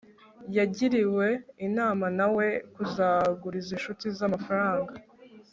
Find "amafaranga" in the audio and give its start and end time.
4.29-4.93